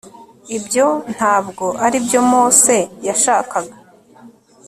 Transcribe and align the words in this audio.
ibyo 0.57 0.87
ntabwo 1.13 1.65
ari 1.85 1.97
byo 2.05 2.21
mose 2.31 2.75
yashakaga 3.07 3.75